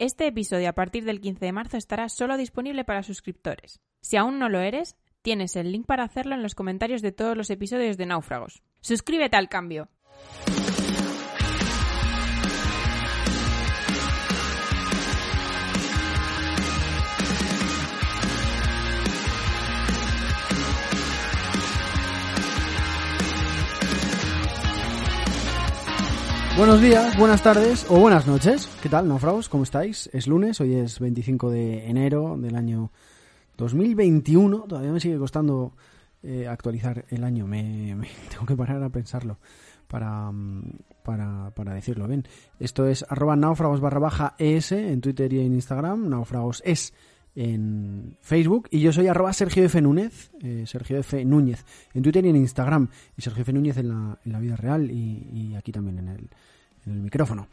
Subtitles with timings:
[0.00, 3.80] Este episodio a partir del 15 de marzo estará solo disponible para suscriptores.
[4.00, 7.36] Si aún no lo eres, tienes el link para hacerlo en los comentarios de todos
[7.36, 8.64] los episodios de Náufragos.
[8.80, 9.88] Suscríbete al cambio.
[26.64, 28.70] Buenos días, buenas tardes o buenas noches.
[28.82, 29.50] ¿Qué tal, náufragos?
[29.50, 30.08] ¿Cómo estáis?
[30.14, 32.90] Es lunes, hoy es 25 de enero del año
[33.58, 34.60] 2021.
[34.60, 35.74] Todavía me sigue costando
[36.22, 37.46] eh, actualizar el año.
[37.46, 37.94] Me,
[38.30, 39.36] tengo que parar a pensarlo
[39.88, 40.32] para,
[41.02, 42.26] para, para decirlo bien.
[42.58, 46.08] Esto es arroba náufragos barra baja es en Twitter y en Instagram.
[46.08, 46.94] Náufragos es
[47.36, 49.82] en Facebook y yo soy arroba Sergio F.
[49.82, 51.26] Núñez, eh, Sergio F.
[51.26, 51.62] Núñez
[51.92, 52.88] en Twitter y en Instagram
[53.18, 53.52] y Sergio F.
[53.52, 56.30] Núñez en la, en la vida real y, y aquí también en el,
[56.86, 57.48] el micrófono.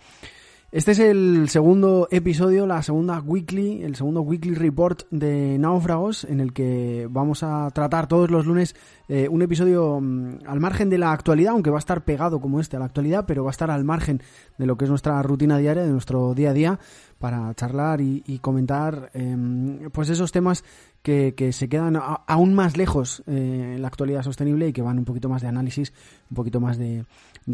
[0.72, 6.40] Este es el segundo episodio, la segunda weekly, el segundo weekly report de Náufragos, en
[6.40, 8.74] el que vamos a tratar todos los lunes
[9.10, 12.62] eh, un episodio mm, al margen de la actualidad, aunque va a estar pegado como
[12.62, 14.22] este a la actualidad, pero va a estar al margen
[14.58, 16.80] de lo que es nuestra rutina diaria, de nuestro día a día,
[17.22, 20.66] para charlar y, comentar eh, pues esos temas
[21.04, 24.98] que, se quedan a, aún más lejos eh, en la actualidad sostenible y que van
[24.98, 25.94] un poquito más de análisis,
[26.32, 27.06] un poquito más de,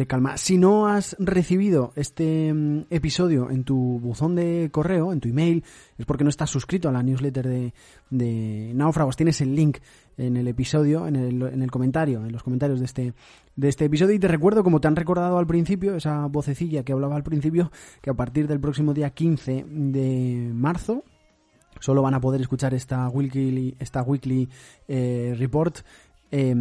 [0.08, 0.38] calma.
[0.38, 5.64] Si no has recibido este mm, episodio en tu buzón de correo, en tu email,
[5.98, 7.74] es porque no estás suscrito a la newsletter de,
[8.10, 9.18] de Náufragos.
[9.18, 9.80] Tienes el link
[10.18, 13.14] en el episodio, en el, en el comentario, en los comentarios de este,
[13.56, 14.16] de este episodio.
[14.16, 17.72] Y te recuerdo, como te han recordado al principio, esa vocecilla que hablaba al principio,
[18.02, 21.04] que a partir del próximo día 15 de marzo,
[21.80, 24.50] solo van a poder escuchar esta weekly, esta weekly
[24.88, 25.80] eh, report
[26.30, 26.54] eh,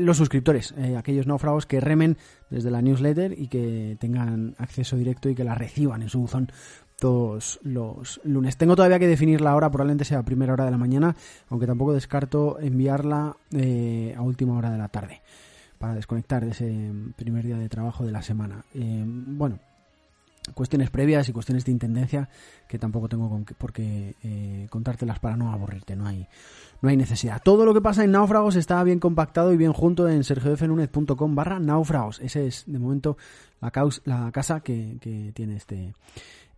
[0.00, 2.16] los suscriptores, eh, aquellos náufragos que remen
[2.48, 6.50] desde la newsletter y que tengan acceso directo y que la reciban en su buzón
[7.00, 8.56] todos los lunes.
[8.56, 11.16] Tengo todavía que definir la hora, probablemente sea primera hora de la mañana,
[11.48, 15.22] aunque tampoco descarto enviarla eh, a última hora de la tarde
[15.78, 18.66] para desconectar de ese primer día de trabajo de la semana.
[18.74, 19.58] Eh, bueno,
[20.52, 22.28] cuestiones previas y cuestiones de intendencia
[22.68, 26.28] que tampoco tengo con que, por qué eh, contártelas para no aburrirte, no hay,
[26.82, 27.40] no hay necesidad.
[27.42, 31.58] Todo lo que pasa en Náufragos está bien compactado y bien junto en sergiofnunez.com barra
[31.58, 32.20] náufragos.
[32.20, 33.16] Ese es, de momento,
[33.62, 33.72] la,
[34.04, 35.94] la casa que tiene este,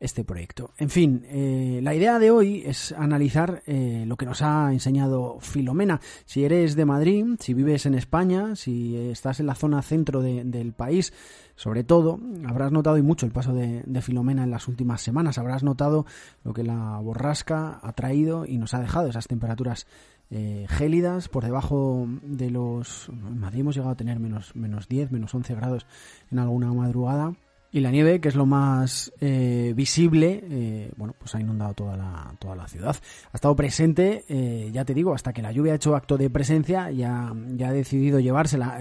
[0.03, 0.73] este proyecto.
[0.79, 5.39] En fin, eh, la idea de hoy es analizar eh, lo que nos ha enseñado
[5.41, 6.01] Filomena.
[6.27, 10.43] Si eres de Madrid, si vives en España, si estás en la zona centro de,
[10.43, 11.13] del país,
[11.55, 15.39] sobre todo, habrás notado y mucho el paso de, Filomena en las últimas semanas.
[15.39, 16.05] Habrás notado
[16.43, 19.87] lo que la borrasca ha traído y nos ha dejado esas temperaturas
[20.31, 23.09] eh, gélidas por debajo de los...
[23.09, 25.87] En Madrid hemos llegado a tener menos, menos 10, menos 11 grados
[26.33, 27.35] en alguna madrugada.
[27.75, 31.97] Y la nieve, que es lo más eh, visible, eh, bueno, pues ha inundado toda
[31.97, 32.95] la, toda la ciudad.
[33.33, 36.29] Ha estado presente, eh, ya te digo, hasta que la lluvia ha hecho acto de
[36.29, 38.79] presencia, ya, ya ha decidido llevársela.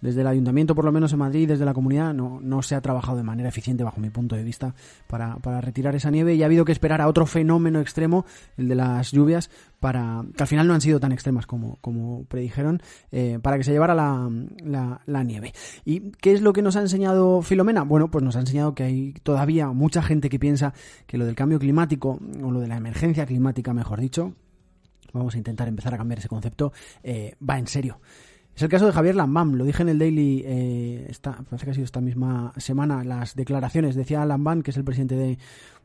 [0.00, 2.80] Desde el ayuntamiento, por lo menos en Madrid, desde la comunidad, no, no se ha
[2.80, 4.72] trabajado de manera eficiente, bajo mi punto de vista,
[5.08, 8.24] para, para retirar esa nieve y ha habido que esperar a otro fenómeno extremo,
[8.56, 9.50] el de las lluvias,
[9.82, 13.64] para que al final no han sido tan extremas como, como predijeron, eh, para que
[13.64, 14.30] se llevara la,
[14.64, 15.52] la, la, nieve.
[15.84, 17.82] ¿Y qué es lo que nos ha enseñado Filomena?
[17.82, 20.72] Bueno, pues nos ha enseñado que hay todavía mucha gente que piensa
[21.08, 24.34] que lo del cambio climático, o lo de la emergencia climática, mejor dicho,
[25.12, 26.72] vamos a intentar empezar a cambiar ese concepto,
[27.02, 27.98] eh, va en serio.
[28.54, 31.70] Es el caso de Javier Lambán, lo dije en el Daily, eh, esta, parece que
[31.70, 35.38] ha sido esta misma semana, las declaraciones, decía Lambán, que es el presidente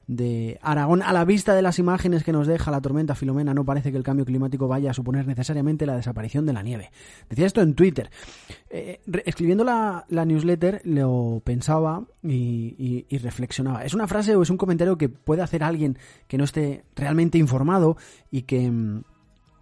[0.08, 1.02] de Aragón.
[1.02, 3.98] A la vista de las imágenes que nos deja la tormenta Filomena, no parece que
[3.98, 6.92] el cambio climático vaya a suponer necesariamente la desaparición de la nieve.
[7.30, 8.10] Decía esto en Twitter.
[8.70, 13.84] Eh, escribiendo la, newsletter lo pensaba y, reflexionaba.
[13.84, 17.38] ¿Es una frase o es un comentario que puede hacer alguien que no esté realmente
[17.38, 17.98] informado
[18.32, 19.04] y que mm,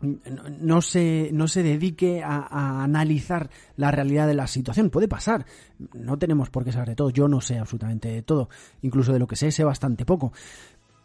[0.01, 4.89] no se, no se dedique a, analizar la realidad de la situación.
[4.89, 5.45] Puede pasar.
[5.93, 7.09] No tenemos por qué saber de todo.
[7.09, 8.49] Yo no sé absolutamente de todo.
[8.81, 10.33] Incluso de lo que sé, sé bastante poco.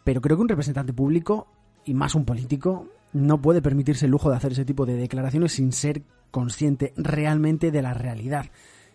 [0.03, 1.47] Pero creo que un representante público,
[1.85, 5.53] y más un político, no puede permitirse el lujo de hacer ese tipo de declaraciones
[5.53, 8.47] sin ser consciente realmente de la realidad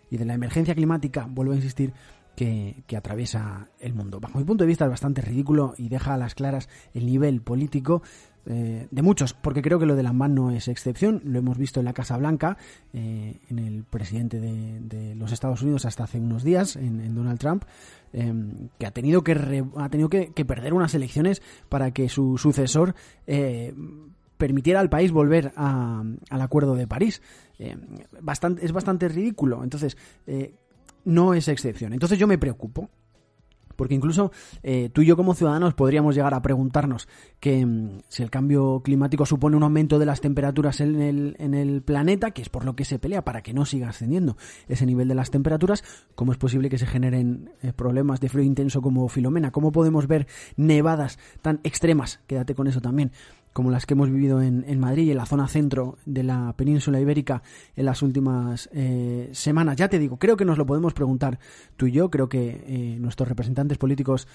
[0.09, 1.27] y de la emergencia climática.
[1.29, 1.93] Vuelvo a insistir
[2.37, 4.19] que, atraviesa el mundo.
[4.19, 7.41] Bajo mi punto de vista es bastante ridículo y deja a las claras el nivel
[7.41, 8.03] político
[8.49, 11.79] eh, de muchos, porque creo que lo de Lambán no es excepción, lo hemos visto
[11.79, 12.57] en la Casa Blanca,
[12.93, 17.63] eh, en el presidente de, los Estados Unidos hasta hace unos días, en, Donald Trump,
[18.13, 18.33] eh,
[18.79, 22.95] que ha tenido que re, ha tenido que, perder unas elecciones para que su sucesor
[23.25, 23.73] eh,
[24.37, 27.21] permitiera al país volver al Acuerdo de París.
[27.59, 27.75] Eh,
[28.21, 29.97] bastante, es bastante ridículo, entonces
[31.05, 31.93] no es excepción.
[31.93, 32.89] Entonces yo me preocupo
[33.77, 34.31] Porque incluso
[34.63, 37.07] eh, tú y yo como ciudadanos podríamos llegar a preguntarnos
[37.39, 41.53] que mm, si el cambio climático supone un aumento de las temperaturas en el, en
[41.53, 44.35] el planeta, que es por lo que se pelea para que no siga ascendiendo
[44.67, 45.85] ese nivel de las temperaturas,
[46.15, 49.51] ¿cómo es posible que se generen eh, problemas de frío intenso como Filomena?
[49.51, 50.27] ¿Cómo podemos ver
[50.57, 52.19] nevadas tan extremas?
[52.27, 53.11] Quédate con eso también
[53.57, 56.99] como las que hemos vivido en, Madrid y en la zona centro de la península
[56.99, 57.41] ibérica
[57.75, 59.77] en las últimas eh, semanas.
[59.77, 61.39] Ya te digo, creo que nos lo podemos preguntar
[61.75, 64.27] tú y yo, creo que eh, nuestros representantes políticos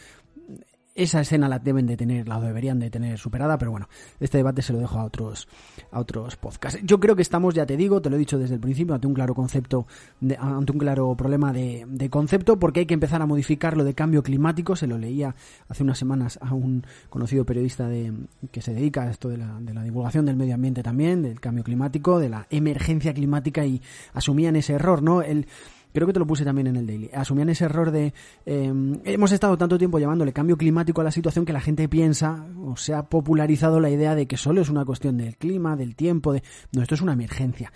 [0.94, 3.88] esa escena la deben de tener, la deberían de tener superada, pero bueno,
[4.20, 5.48] este debate se lo dejo a otros,
[5.90, 6.80] a otros podcasts.
[6.84, 9.06] Yo creo que estamos, ya te digo, te lo he dicho desde el principio, ante
[9.06, 9.86] un claro concepto,
[10.20, 13.84] de, ante un claro problema de, de, concepto, porque hay que empezar a modificar lo
[13.84, 14.76] de cambio climático.
[14.76, 15.34] Se lo leía
[15.68, 18.12] hace unas semanas a un conocido periodista de,
[18.50, 21.40] que se dedica a esto de la, de la divulgación del medio ambiente también, del
[21.40, 23.80] cambio climático, de la emergencia climática y
[24.12, 25.22] asumían ese error, ¿no?
[25.22, 25.46] El,
[25.92, 28.12] creo que te lo puse también en el daily, asumían ese error de
[28.46, 28.72] eh,
[29.04, 32.76] hemos estado tanto tiempo llamándole cambio climático a la situación que la gente piensa o
[32.76, 36.32] se ha popularizado la idea de que solo es una cuestión del clima, del tiempo,
[36.32, 36.42] de
[36.72, 37.72] no, esto es una emergencia.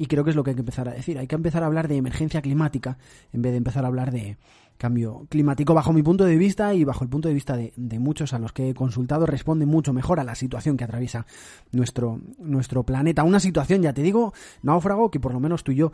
[0.00, 1.18] Y creo que es lo que hay que empezar a decir.
[1.18, 2.98] Hay que empezar a hablar de emergencia climática
[3.32, 4.38] en vez de empezar a hablar de
[4.78, 5.74] cambio climático.
[5.74, 8.38] Bajo mi punto de vista y bajo el punto de vista de, de muchos a
[8.38, 11.26] los que he consultado, responde mucho mejor a la situación que atraviesa
[11.72, 13.24] nuestro, nuestro planeta.
[13.24, 14.32] Una situación, ya te digo,
[14.62, 15.92] náufrago, que por lo menos tú y yo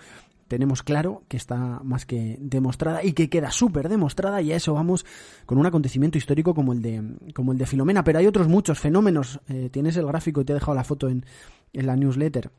[0.48, 4.74] tenemos claro que está más que demostrada y que queda súper demostrada y a eso
[4.74, 5.06] vamos
[5.46, 7.02] con un acontecimiento histórico como el de
[7.34, 10.52] como el de Filomena pero hay otros muchos fenómenos eh, tienes el gráfico y te
[10.52, 11.24] he dejado la foto en,
[11.72, 12.50] en la newsletter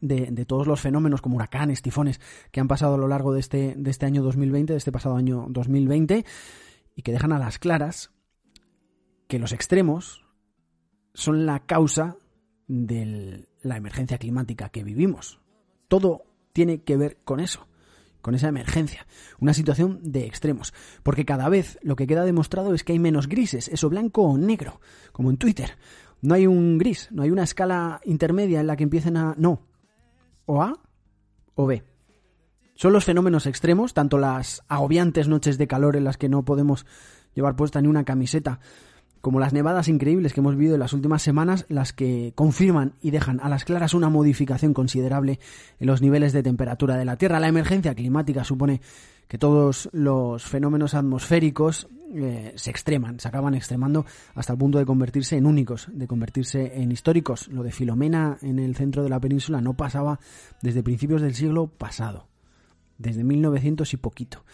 [0.00, 2.20] de, todos los fenómenos como huracanes, tifones
[2.50, 5.16] que han pasado a lo largo de este, de este año 2020, de este pasado
[5.16, 6.24] año 2020
[6.96, 8.10] y que dejan a las claras
[9.28, 10.24] que los extremos
[11.14, 12.16] son la causa
[12.66, 15.40] de la emergencia climática que vivimos.
[15.88, 17.66] Todo tiene que ver con eso,
[18.20, 19.06] con esa emergencia,
[19.38, 23.28] una situación de extremos, porque cada vez lo que queda demostrado es que hay menos
[23.28, 24.80] grises, eso blanco o negro,
[25.12, 25.76] como en Twitter.
[26.22, 29.34] No hay un gris, no hay una escala intermedia en la que empiecen a...
[29.36, 29.60] No,
[30.46, 30.78] o A
[31.54, 31.82] o B.
[32.74, 36.86] Son los fenómenos extremos, tanto las agobiantes noches de calor en las que no podemos
[37.34, 38.58] llevar puesta ni una camiseta,
[39.20, 43.10] como las nevadas increíbles que hemos vivido en las últimas semanas, las que confirman y
[43.10, 45.38] dejan a las claras una modificación considerable
[45.78, 47.40] en los niveles de temperatura de la Tierra.
[47.40, 48.80] La emergencia climática supone
[49.28, 54.86] que todos los fenómenos atmosféricos eh, se extreman, se acaban extremando hasta el punto de
[54.86, 57.48] convertirse en únicos, de convertirse en históricos.
[57.48, 60.20] Lo de Filomena en el centro de la península no pasaba
[60.62, 62.28] desde principios del siglo pasado,
[62.98, 64.44] desde 1900 y poquito.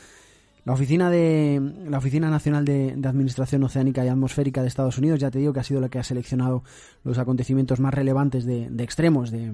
[0.64, 5.18] La oficina de la Oficina Nacional de, de, Administración Oceánica y Atmosférica de Estados Unidos,
[5.18, 6.62] ya te digo que ha sido la que ha seleccionado
[7.02, 9.52] los acontecimientos más relevantes de, de extremos de,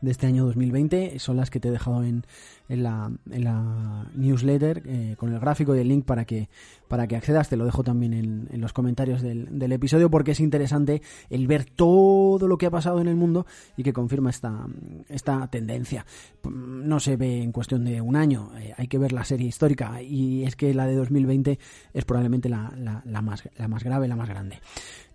[0.00, 2.24] de este año 2020 son las que te he dejado en,
[2.68, 6.48] en, la, en la newsletter eh, con el gráfico y el link para que,
[6.88, 7.48] para que accedas.
[7.48, 11.46] Te lo dejo también en, en los comentarios del, del, episodio porque es interesante el
[11.46, 13.46] ver todo lo que ha pasado en el mundo
[13.76, 14.66] y que confirma esta,
[15.08, 16.06] esta tendencia.
[16.44, 20.02] No se ve en cuestión de un año, eh, hay que ver la serie histórica
[20.02, 21.58] y es que la de 2020
[21.92, 24.60] es probablemente la, la, la más, la más grave, la más grande.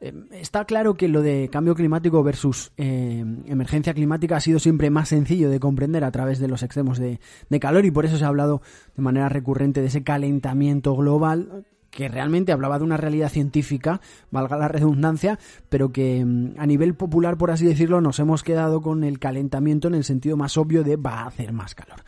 [0.01, 4.89] Eh, está claro que lo de cambio climático versus eh, emergencia climática ha sido siempre
[4.89, 7.19] más sencillo de comprender a través de los extremos de,
[7.50, 8.62] de calor y por eso se ha hablado
[8.95, 14.01] de manera recurrente de ese calentamiento global que realmente hablaba de una realidad científica,
[14.31, 15.38] valga la redundancia,
[15.69, 19.87] pero que mm, a nivel popular, por así decirlo, nos hemos quedado con el calentamiento
[19.90, 21.99] en el sentido más obvio de va a hacer más calor.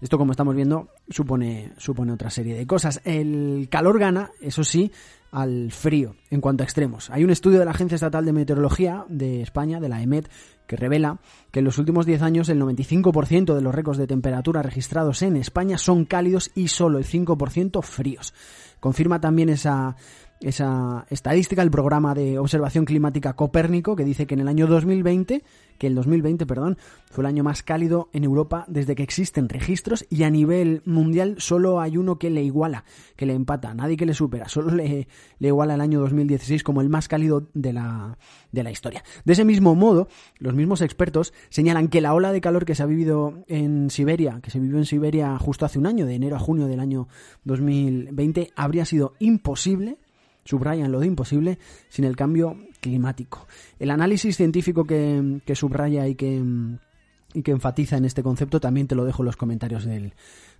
[0.00, 3.00] Esto, como estamos viendo, supone, supone otra serie de cosas.
[3.04, 4.92] El calor gana, eso sí,
[5.30, 7.10] al frío en cuanto a extremos.
[7.10, 10.28] Hay un estudio de la Agencia Estatal de Meteorología de España, de la EMET,
[10.66, 11.18] que revela
[11.50, 15.36] que en los últimos 10 años el 95% de los récords de temperatura registrados en
[15.36, 18.34] España son cálidos y solo el 5% fríos.
[18.80, 19.96] Confirma también esa,
[20.40, 25.42] esa estadística el programa de observación climática Copérnico que dice que en el año 2020
[25.78, 26.78] que el 2020, perdón,
[27.10, 31.36] fue el año más cálido en Europa desde que existen registros y a nivel mundial
[31.38, 32.84] solo hay uno que le iguala,
[33.16, 35.06] que le empata, nadie que le supera, solo le,
[35.40, 38.18] iguala el año 2016 como el más cálido de la,
[38.52, 39.04] de la historia.
[39.24, 42.82] De ese mismo modo, los mismos expertos señalan que la ola de calor que se
[42.82, 46.36] ha vivido en Siberia, que se vivió en Siberia justo hace un año, de enero
[46.36, 47.08] a junio del año
[47.44, 49.98] 2020, habría sido imposible
[50.46, 53.46] subrayan lo de imposible sin el cambio climático.
[53.78, 56.42] El análisis científico que, subraya y que,
[57.34, 60.14] y que enfatiza en este concepto también te lo dejo en los comentarios del,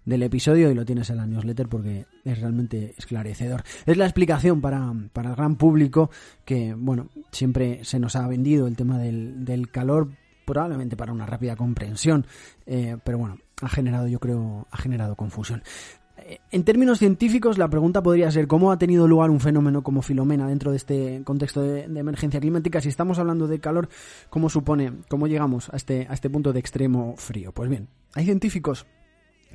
[0.05, 3.63] del episodio y lo tienes en la newsletter porque es realmente esclarecedor.
[3.87, 6.11] Es la explicación para, para el gran público
[6.45, 10.11] que, bueno, siempre se nos ha vendido el tema del, del calor
[10.45, 12.25] probablemente para una rápida comprensión,
[12.67, 15.63] eh, pero bueno, ha generado, yo creo, ha generado confusión
[16.51, 20.49] en términos científicos, la pregunta podría ser cómo ha tenido lugar un fenómeno como Filomena
[20.49, 22.81] dentro de este contexto de, emergencia climática.
[22.81, 23.89] Si estamos hablando de calor,
[24.31, 27.53] ¿cómo supone, cómo llegamos a este, a este punto de extremo frío?
[27.53, 28.87] Pues bien, hay científicos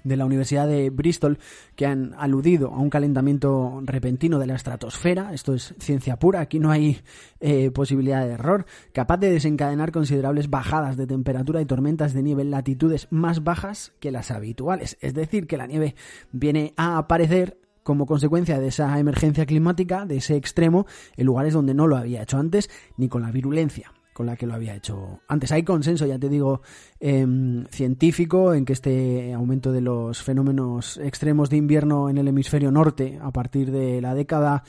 [0.03, 1.38] de la Universidad de Bristol
[1.75, 5.34] que han aludido a un calentamiento repentino de la estratosfera.
[5.34, 7.01] Esto es ciencia pura, aquí no hay
[7.39, 12.41] eh, posibilidad de error, capaz de desencadenar considerables bajadas de temperatura y tormentas de nieve
[12.41, 14.98] en latitudes más bajas que las habituales.
[15.01, 15.96] Es decir, que la nieve
[16.31, 20.86] viene a aparecer como consecuencia de esa emergencia climática, de ese extremo,
[21.17, 24.46] en lugares donde no lo había hecho antes, ni con la virulencia con la que
[24.46, 25.51] lo había hecho antes.
[25.51, 26.62] Hay consenso, ya te digo,
[27.00, 32.72] em, científico en que este aumento de los fenómenos extremos de invierno en el hemisferio
[32.72, 34.63] norte a partir de la década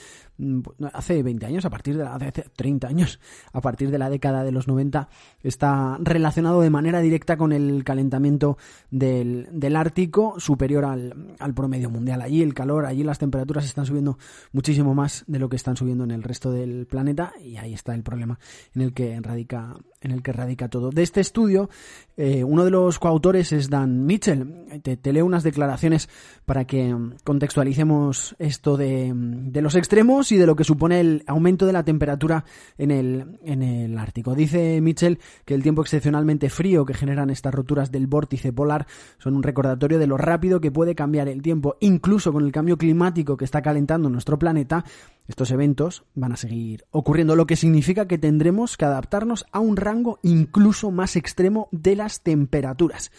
[0.92, 3.20] hace 20 años, a partir de hace 30 años,
[3.52, 5.08] a partir de la década de los 90,
[5.42, 8.58] está relacionado de manera directa con el calentamiento
[8.90, 12.22] del, del Ártico superior al, al, promedio mundial.
[12.22, 14.18] Allí el calor, allí las temperaturas están subiendo
[14.52, 17.94] muchísimo más de lo que están subiendo en el resto del planeta y ahí está
[17.94, 18.38] el problema
[18.74, 20.90] en el que radica, en el que radica todo.
[20.90, 21.70] De este estudio,
[22.16, 24.66] eh, uno de los coautores es Dan Mitchell.
[24.82, 26.08] Te, te, leo unas declaraciones
[26.44, 26.94] para que
[27.24, 31.84] contextualicemos esto de, de los extremos y de lo que supone el aumento de la
[31.84, 32.44] temperatura
[32.78, 34.34] en el Ártico.
[34.34, 38.86] Dice Mitchell que el tiempo excepcionalmente frío que generan estas roturas del vórtice polar
[39.18, 42.76] son un recordatorio de lo rápido que puede cambiar el tiempo, incluso con el cambio
[42.76, 44.84] climático que está calentando nuestro planeta.
[45.32, 49.78] Estos eventos van a seguir ocurriendo, lo que significa que tendremos que adaptarnos a un
[49.78, 53.10] rango incluso más extremo de las temperaturas.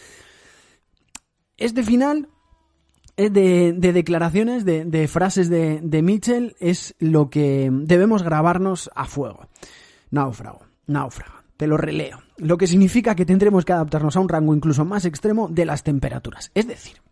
[1.56, 2.28] Este final
[3.16, 9.06] de, de declaraciones, de, de frases de, de, Mitchell, es lo que debemos grabarnos a
[9.06, 9.48] fuego.
[10.12, 11.34] Náufrago, náufrago.
[11.56, 12.22] Te lo releo.
[12.36, 15.82] Lo que significa que tendremos que adaptarnos a un rango incluso más extremo de las
[15.82, 16.52] temperaturas.
[16.54, 17.03] Es decir,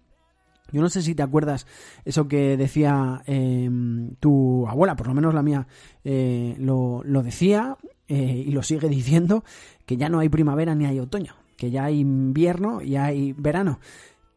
[0.73, 1.67] yo no sé si te acuerdas
[2.05, 3.71] eso que decía eh,
[4.21, 5.67] tu abuela, por lo menos la mía
[6.05, 7.77] eh, lo, lo, decía
[8.09, 9.45] eh, y lo sigue diciendo,
[9.87, 13.79] que ya no hay primavera ni hay otoño, que ya hay invierno y hay verano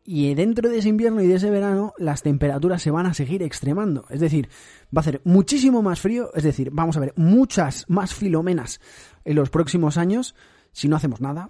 [0.07, 3.41] y dentro de ese invierno y de ese verano las temperaturas se van a seguir
[3.41, 4.05] extremando.
[4.11, 4.49] Es decir,
[4.95, 8.79] va a hacer muchísimo más frío, es decir, vamos a ver muchas más filomenas
[9.25, 10.35] en los próximos años
[10.71, 11.49] si no hacemos nada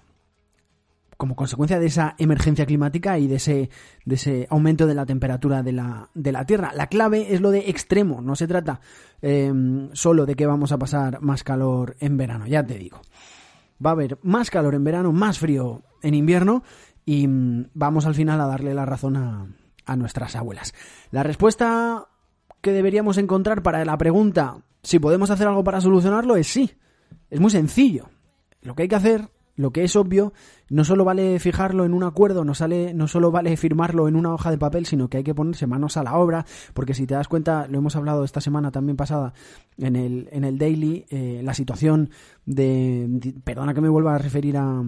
[1.16, 3.70] como consecuencia de esa emergencia climática y de ese,
[4.04, 6.72] de ese aumento de la temperatura de la, de la Tierra.
[6.74, 8.80] La clave es lo de extremo, no se trata
[9.22, 13.00] em, solo de que vamos a pasar más calor en verano, ya te digo.
[13.84, 16.62] Va a haber más calor en verano, más frío en invierno
[17.04, 19.46] y mm, vamos al final a darle la razón a,
[19.86, 20.74] a nuestras abuelas.
[21.10, 22.08] La respuesta
[22.60, 26.72] que deberíamos encontrar para la pregunta si podemos hacer algo para solucionarlo es sí.
[27.30, 28.08] Es muy sencillo.
[28.62, 30.32] Lo que hay que hacer, lo que es obvio,
[30.68, 34.32] no solo vale fijarlo en un acuerdo, no, sale, no solo vale firmarlo en una
[34.32, 36.44] hoja de papel, sino que hay que ponerse manos a la obra,
[36.74, 39.32] porque si te das cuenta, lo hemos hablado esta semana también pasada
[39.78, 42.10] en el, en el Daily, eh, la situación
[42.44, 44.82] de, Perdona que me vuelva a referir a,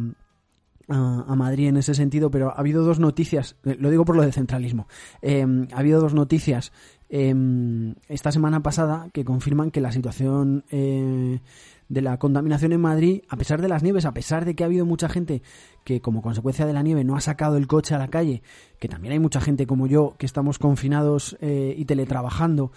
[0.88, 4.22] a, Madrid en ese sentido, pero ha habido dos noticias, eh, lo digo por lo
[4.22, 4.88] de centralismo,
[5.20, 6.72] em, ha habido dos noticias
[7.08, 11.40] em, esta semana pasada que confirman que la situación eh,
[11.88, 14.66] de la contaminación en Madrid, a pesar de las nieves, a pesar de que ha
[14.66, 15.42] habido mucha gente
[15.84, 18.42] que como consecuencia de la nieve no ha sacado el coche a la calle,
[18.78, 22.72] que también hay mucha gente como yo que estamos confinados eh, y teletrabajando,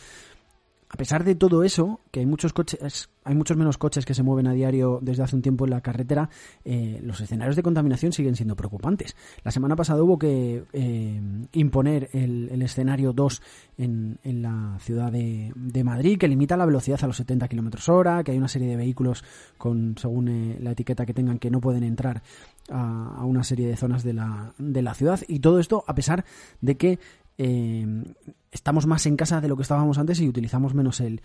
[0.89, 4.23] a pesar de todo eso, que hay muchos coches, hay muchos menos coches que se
[4.23, 6.29] mueven a diario desde hace un tiempo en la carretera,
[6.65, 9.15] eh, los escenarios de contaminación siguen siendo preocupantes.
[9.43, 11.21] La semana pasada hubo que eh,
[11.53, 13.41] imponer el, escenario 2
[13.77, 18.31] en, la ciudad de, Madrid, que limita la velocidad a los 70 kilómetros hora, que
[18.31, 19.23] hay una serie de vehículos
[19.57, 22.21] con, según eh, la etiqueta que tengan, que no pueden entrar
[22.69, 25.19] a, una serie de zonas de la, de la ciudad.
[25.27, 26.25] Y todo esto a pesar
[26.61, 26.99] de que
[27.37, 28.03] eh,
[28.51, 31.21] estamos más en casa de lo que estábamos antes y utilizamos menos el,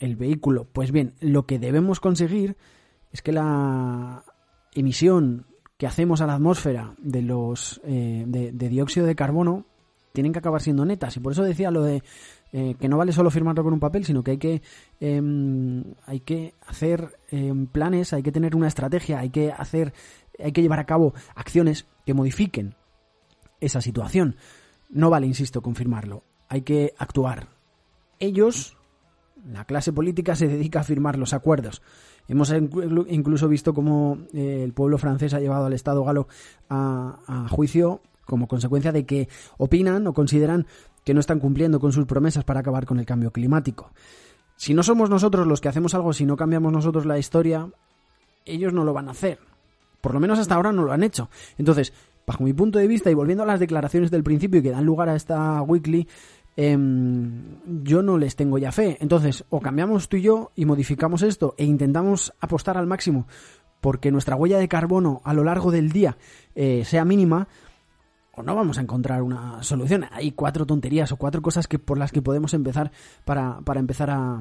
[0.00, 0.66] vehículo.
[0.72, 2.56] Pues bien, lo que debemos conseguir
[3.12, 4.24] es que la
[4.74, 5.46] emisión
[5.76, 9.66] que hacemos a la atmósfera de los eh, de, dióxido de carbono
[10.12, 12.02] tienen que acabar siendo netas y por eso decía lo de
[12.52, 14.62] eh, que no vale solo firmarlo con un papel sino que hay que
[15.00, 19.92] em, hay que hacer em, planes hay que tener una estrategia hay que hacer
[20.38, 22.76] hay que llevar a cabo acciones que modifiquen
[23.60, 24.36] esa situación.
[24.90, 26.22] No vale, insisto, confirmarlo.
[26.48, 27.48] Hay que actuar.
[28.18, 28.76] Ellos,
[29.50, 31.82] la clase política, se dedica a firmar los acuerdos.
[32.28, 32.52] Hemos
[33.08, 36.28] incluso visto cómo eh, el pueblo francés ha llevado al Estado galo
[36.70, 40.66] a, juicio como consecuencia de que opinan o consideran
[41.04, 43.90] que no están cumpliendo con sus promesas para acabar con el cambio climático.
[44.56, 47.68] Si no somos nosotros los que hacemos algo, si no cambiamos nosotros la historia,
[48.46, 49.38] ellos no lo van a hacer.
[50.00, 51.28] Por lo menos hasta ahora no lo han hecho.
[51.58, 51.92] Entonces,
[52.26, 55.10] bajo mi punto de vista y volviendo a las declaraciones del principio que dan lugar
[55.10, 56.08] a esta weekly,
[56.56, 58.98] em, yo no les tengo ya fe.
[59.00, 63.26] Entonces, o cambiamos tú y yo y modificamos esto e intentamos apostar al máximo
[63.80, 66.16] porque nuestra huella de carbono a lo largo del día
[66.54, 67.48] eh, sea mínima,
[68.32, 70.06] o no vamos a encontrar una solución.
[70.10, 72.90] Hay cuatro tonterías o cuatro cosas que por las que podemos empezar
[73.26, 74.40] para, para empezar a,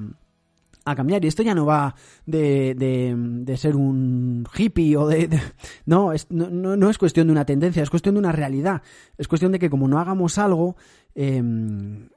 [0.86, 1.24] a cambiar.
[1.24, 5.29] Y esto ya no va de, de, ser un hippie o de...
[5.86, 8.82] no, es, no, no, es cuestión de una tendencia, es cuestión de una realidad.
[9.17, 10.75] Es cuestión de que como no hagamos algo,
[11.15, 12.10] em,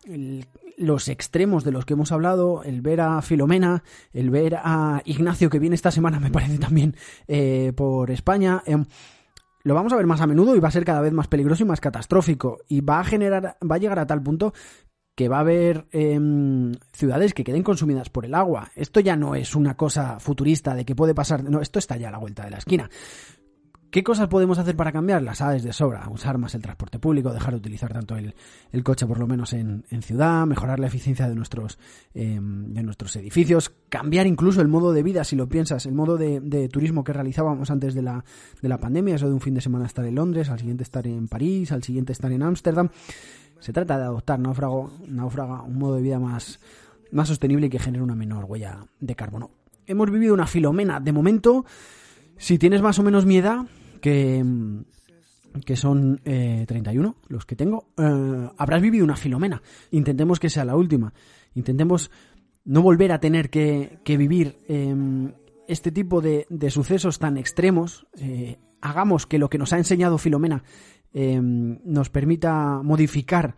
[0.76, 5.50] los extremos de los que hemos hablado, el ver a Filomena, el ver a Ignacio
[5.50, 6.96] que viene esta semana, me parece también,
[7.28, 8.84] eh, por España, em,
[9.62, 11.64] lo vamos a ver más a menudo y va a ser cada vez más peligroso
[11.64, 12.58] y más catastrófico.
[12.68, 14.54] Y va a generar, va a llegar a tal punto
[15.16, 18.70] que va a haber em, ciudades que queden consumidas por el agua.
[18.76, 22.08] Esto ya no es una cosa futurista de que puede pasar, no, esto está ya
[22.08, 22.90] a la vuelta de la esquina.
[23.90, 25.22] ¿Qué cosas podemos hacer para cambiar?
[25.22, 28.34] Las aves de sobra, usar más el transporte público, dejar de utilizar tanto el,
[28.82, 31.78] coche por lo menos en, ciudad, mejorar la eficiencia de nuestros,
[32.12, 36.16] em, de nuestros edificios, cambiar incluso el modo de vida, si lo piensas, el modo
[36.16, 38.24] de, de, turismo que realizábamos antes de la,
[38.60, 41.06] de la pandemia, eso de un fin de semana estar en Londres, al siguiente estar
[41.06, 42.90] en París, al siguiente estar en Ámsterdam.
[43.60, 46.60] Se trata de adoptar náufrago, náufraga, un modo de vida más,
[47.12, 49.50] más sostenible y que genere una menor huella de carbono.
[49.86, 51.00] Hemos vivido una filomena.
[51.00, 51.64] De momento,
[52.36, 53.66] si tienes más o menos mi edad,
[54.00, 54.44] que,
[55.64, 59.62] que son 31 eh, los que tengo, eh, habrás vivido una filomena.
[59.90, 61.12] Intentemos que sea la última.
[61.54, 62.10] Intentemos
[62.64, 65.32] no volver a tener que, vivir em,
[65.68, 68.06] este tipo de, sucesos tan extremos.
[68.18, 70.62] Eh, hagamos que lo que nos ha enseñado Filomena
[71.18, 73.56] Em, nos permita modificar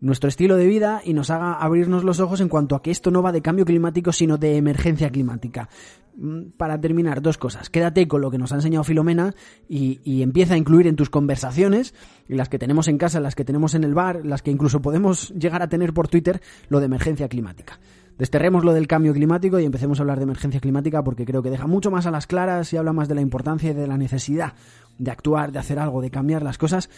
[0.00, 3.10] nuestro estilo de vida y nos haga abrirnos los ojos en cuanto a que esto
[3.10, 5.68] no va de cambio climático, sino de emergencia climática.
[6.16, 7.70] Mm, para terminar, dos cosas.
[7.70, 9.34] Quédate con lo que nos ha enseñado Filomena
[9.68, 11.94] y, empieza a incluir en tus conversaciones,
[12.28, 15.30] las que tenemos en casa, las que tenemos en el bar, las que incluso podemos
[15.30, 17.80] llegar a tener por Twitter, lo de emergencia climática.
[18.16, 21.50] Desterremos lo del cambio climático y empecemos a hablar de emergencia climática porque creo que
[21.50, 23.98] deja mucho más a las claras y habla más de la importancia y de la
[23.98, 24.54] necesidad
[24.98, 26.90] de actuar, de hacer algo, de cambiar las cosas,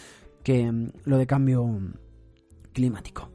[0.43, 1.79] que mm, lo de cambio
[2.71, 3.31] climático.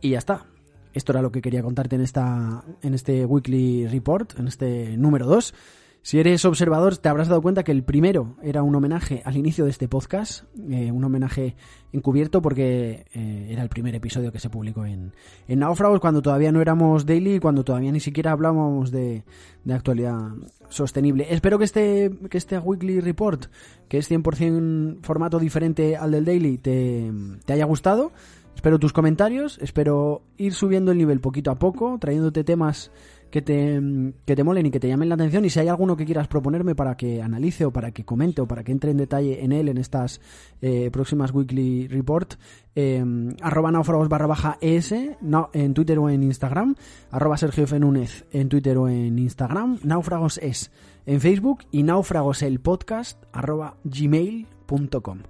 [0.00, 0.46] Y ya está.
[0.92, 5.26] Esto era lo que quería contarte en, esta, en este Weekly Report, en este número
[5.26, 5.54] 2.
[6.04, 9.64] Si eres observador, te habrás dado cuenta que el primero era un homenaje al inicio
[9.64, 11.54] de este podcast, eh, un homenaje
[11.92, 15.12] encubierto porque eh, era el primer episodio que se publicó en,
[15.46, 19.22] en Náufragos cuando todavía no éramos daily, cuando todavía ni siquiera hablábamos de,
[19.62, 20.18] de actualidad
[20.68, 21.28] sostenible.
[21.30, 23.44] Espero que este, que este Weekly Report,
[23.88, 27.12] que es 100% formato diferente al del daily, te,
[27.44, 28.10] te haya gustado.
[28.54, 32.92] Espero tus comentarios, espero ir subiendo el nivel poquito a poco, trayéndote temas
[33.32, 33.80] que te,
[34.26, 36.28] que te molen y que te llamen la atención y si hay alguno que quieras
[36.28, 39.52] proponerme para que analice o para que comente o para que entre en detalle en
[39.52, 40.20] él en estas
[40.60, 42.34] eh, próximas weekly report
[42.76, 43.02] eh,
[43.40, 46.76] arroba náufragos barra baja es en Twitter o en Instagram
[47.10, 47.80] arroba Sergio F.
[47.80, 50.70] Núñez en Twitter o en Instagram náufragos es
[51.06, 55.20] en Facebook y náufragos el podcast arroba gmail.com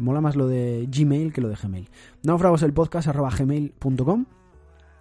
[0.00, 1.88] mola más lo de Gmail que lo de Gmail
[2.22, 4.26] náufragos el podcast arroba gmail.com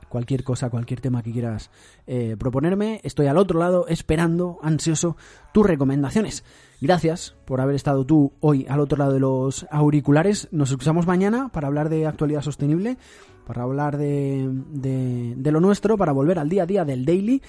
[0.10, 1.70] cualquier cosa, cualquier tema que quieras
[2.08, 3.00] eh, proponerme.
[3.04, 5.16] Estoy al otro lado esperando, ansioso,
[5.54, 6.44] tus recomendaciones.
[6.82, 10.50] Gracias por haber estado tú hoy al otro lado de los auriculares.
[10.52, 12.98] Nos escuchamos mañana para hablar de actualidad sostenible,
[13.46, 14.50] para hablar de,
[15.44, 17.42] lo nuestro, para volver al día a día del daily.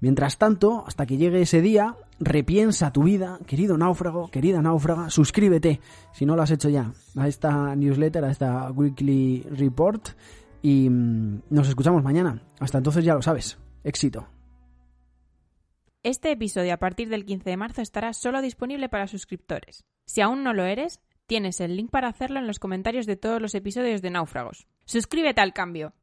[0.00, 5.80] Mientras tanto, hasta que llegue ese día, repiensa tu vida, querido náufrago, querida náufraga, suscríbete,
[6.12, 10.08] si no lo has hecho ya, a esta newsletter, a esta weekly report
[10.62, 12.42] y mm, nos escuchamos mañana.
[12.58, 13.58] Hasta entonces ya lo sabes.
[13.82, 14.26] Éxito.
[16.02, 19.84] Este episodio a partir del 15 de marzo estará solo disponible para suscriptores.
[20.06, 23.40] Si aún no lo eres, tienes el link para hacerlo en los comentarios de todos
[23.40, 24.66] los episodios de Náufragos.
[24.84, 25.94] Suscríbete al cambio.